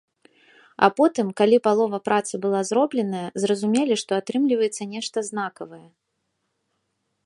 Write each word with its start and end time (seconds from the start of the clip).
А 0.85 0.87
потым, 0.99 1.27
калі 1.41 1.57
палова 1.67 1.99
працы 2.09 2.33
была 2.47 2.61
зробленая, 2.71 3.23
зразумелі, 3.45 3.93
што 4.05 4.11
атрымліваецца 4.21 4.83
нешта 4.97 5.17
знакавае. 5.33 5.85